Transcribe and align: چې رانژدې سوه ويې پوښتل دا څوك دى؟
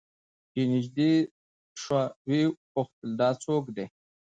چې 0.51 0.59
رانژدې 0.69 1.11
سوه 1.81 2.03
ويې 2.27 2.45
پوښتل 2.73 3.09
دا 3.19 3.29
څوك 3.43 3.65
دى؟ 3.75 3.85